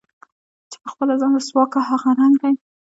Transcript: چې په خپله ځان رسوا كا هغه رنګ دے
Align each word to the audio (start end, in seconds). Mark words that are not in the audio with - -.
چې 0.71 0.77
په 0.83 0.87
خپله 0.93 1.13
ځان 1.21 1.31
رسوا 1.37 1.63
كا 1.71 1.79
هغه 1.89 2.09
رنګ 2.19 2.35
دے 2.41 2.51